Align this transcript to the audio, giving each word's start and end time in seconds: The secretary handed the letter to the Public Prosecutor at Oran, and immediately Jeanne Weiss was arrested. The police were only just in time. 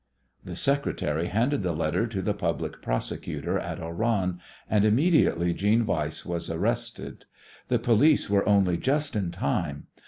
The 0.43 0.55
secretary 0.55 1.27
handed 1.27 1.61
the 1.61 1.73
letter 1.75 2.07
to 2.07 2.23
the 2.23 2.33
Public 2.33 2.81
Prosecutor 2.81 3.59
at 3.59 3.79
Oran, 3.79 4.39
and 4.67 4.83
immediately 4.83 5.53
Jeanne 5.53 5.85
Weiss 5.85 6.25
was 6.25 6.49
arrested. 6.49 7.25
The 7.67 7.77
police 7.77 8.27
were 8.27 8.49
only 8.49 8.77
just 8.77 9.15
in 9.15 9.29
time. 9.29 9.85